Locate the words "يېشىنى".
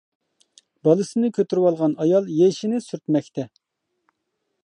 2.39-2.81